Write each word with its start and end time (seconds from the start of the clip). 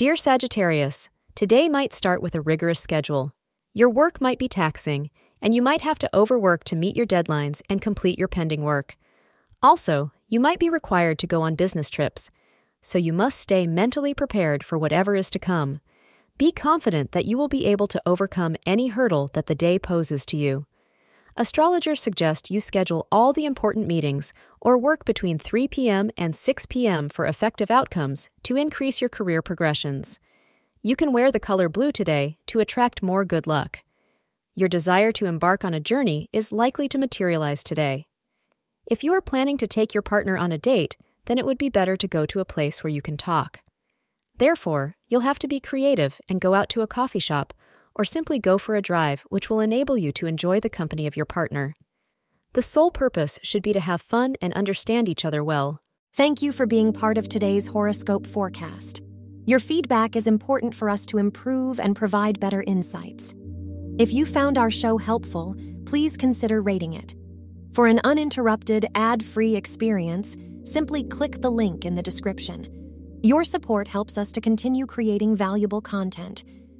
Dear 0.00 0.16
Sagittarius, 0.16 1.10
today 1.34 1.68
might 1.68 1.92
start 1.92 2.22
with 2.22 2.34
a 2.34 2.40
rigorous 2.40 2.80
schedule. 2.80 3.34
Your 3.74 3.90
work 3.90 4.18
might 4.18 4.38
be 4.38 4.48
taxing, 4.48 5.10
and 5.42 5.54
you 5.54 5.60
might 5.60 5.82
have 5.82 5.98
to 5.98 6.16
overwork 6.16 6.64
to 6.64 6.74
meet 6.74 6.96
your 6.96 7.04
deadlines 7.04 7.60
and 7.68 7.82
complete 7.82 8.18
your 8.18 8.26
pending 8.26 8.62
work. 8.62 8.96
Also, 9.62 10.10
you 10.26 10.40
might 10.40 10.58
be 10.58 10.70
required 10.70 11.18
to 11.18 11.26
go 11.26 11.42
on 11.42 11.54
business 11.54 11.90
trips, 11.90 12.30
so 12.80 12.96
you 12.96 13.12
must 13.12 13.38
stay 13.38 13.66
mentally 13.66 14.14
prepared 14.14 14.64
for 14.64 14.78
whatever 14.78 15.14
is 15.14 15.28
to 15.28 15.38
come. 15.38 15.82
Be 16.38 16.50
confident 16.50 17.12
that 17.12 17.26
you 17.26 17.36
will 17.36 17.48
be 17.48 17.66
able 17.66 17.86
to 17.88 18.00
overcome 18.06 18.56
any 18.64 18.88
hurdle 18.88 19.28
that 19.34 19.48
the 19.48 19.54
day 19.54 19.78
poses 19.78 20.24
to 20.24 20.38
you. 20.38 20.64
Astrologers 21.36 22.00
suggest 22.00 22.50
you 22.50 22.60
schedule 22.60 23.06
all 23.10 23.32
the 23.32 23.44
important 23.44 23.86
meetings 23.86 24.32
or 24.60 24.76
work 24.76 25.04
between 25.04 25.38
3 25.38 25.68
p.m. 25.68 26.10
and 26.16 26.34
6 26.34 26.66
p.m. 26.66 27.08
for 27.08 27.26
effective 27.26 27.70
outcomes 27.70 28.28
to 28.42 28.56
increase 28.56 29.00
your 29.00 29.08
career 29.08 29.40
progressions. 29.40 30.18
You 30.82 30.96
can 30.96 31.12
wear 31.12 31.30
the 31.30 31.40
color 31.40 31.68
blue 31.68 31.92
today 31.92 32.38
to 32.46 32.60
attract 32.60 33.02
more 33.02 33.24
good 33.24 33.46
luck. 33.46 33.80
Your 34.54 34.68
desire 34.68 35.12
to 35.12 35.26
embark 35.26 35.64
on 35.64 35.74
a 35.74 35.80
journey 35.80 36.28
is 36.32 36.52
likely 36.52 36.88
to 36.88 36.98
materialize 36.98 37.62
today. 37.62 38.06
If 38.86 39.04
you 39.04 39.12
are 39.12 39.20
planning 39.20 39.56
to 39.58 39.66
take 39.66 39.94
your 39.94 40.02
partner 40.02 40.36
on 40.36 40.52
a 40.52 40.58
date, 40.58 40.96
then 41.26 41.38
it 41.38 41.46
would 41.46 41.58
be 41.58 41.68
better 41.68 41.96
to 41.96 42.08
go 42.08 42.26
to 42.26 42.40
a 42.40 42.44
place 42.44 42.82
where 42.82 42.90
you 42.90 43.00
can 43.00 43.16
talk. 43.16 43.60
Therefore, 44.36 44.96
you'll 45.06 45.20
have 45.20 45.38
to 45.40 45.48
be 45.48 45.60
creative 45.60 46.20
and 46.28 46.40
go 46.40 46.54
out 46.54 46.68
to 46.70 46.80
a 46.80 46.86
coffee 46.86 47.18
shop 47.18 47.54
or 47.94 48.04
simply 48.04 48.38
go 48.38 48.58
for 48.58 48.76
a 48.76 48.82
drive, 48.82 49.24
which 49.28 49.48
will 49.48 49.60
enable 49.60 49.96
you 49.96 50.12
to 50.12 50.26
enjoy 50.26 50.60
the 50.60 50.70
company 50.70 51.06
of 51.06 51.16
your 51.16 51.26
partner. 51.26 51.74
The 52.52 52.62
sole 52.62 52.90
purpose 52.90 53.38
should 53.42 53.62
be 53.62 53.72
to 53.72 53.80
have 53.80 54.02
fun 54.02 54.34
and 54.42 54.52
understand 54.54 55.08
each 55.08 55.24
other 55.24 55.44
well. 55.44 55.80
Thank 56.14 56.42
you 56.42 56.50
for 56.50 56.66
being 56.66 56.92
part 56.92 57.16
of 57.16 57.28
today's 57.28 57.68
horoscope 57.68 58.26
forecast. 58.26 59.02
Your 59.46 59.60
feedback 59.60 60.16
is 60.16 60.26
important 60.26 60.74
for 60.74 60.90
us 60.90 61.06
to 61.06 61.18
improve 61.18 61.78
and 61.78 61.94
provide 61.94 62.40
better 62.40 62.62
insights. 62.66 63.34
If 63.98 64.12
you 64.12 64.26
found 64.26 64.58
our 64.58 64.70
show 64.70 64.98
helpful, 64.98 65.56
please 65.86 66.16
consider 66.16 66.62
rating 66.62 66.94
it. 66.94 67.14
For 67.72 67.86
an 67.86 68.00
uninterrupted, 68.02 68.86
ad 68.94 69.24
free 69.24 69.54
experience, 69.54 70.36
simply 70.64 71.04
click 71.04 71.40
the 71.40 71.50
link 71.50 71.84
in 71.84 71.94
the 71.94 72.02
description. 72.02 72.66
Your 73.22 73.44
support 73.44 73.86
helps 73.86 74.18
us 74.18 74.32
to 74.32 74.40
continue 74.40 74.86
creating 74.86 75.36
valuable 75.36 75.80
content. 75.80 76.42